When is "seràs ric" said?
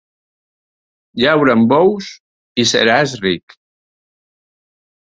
2.73-3.57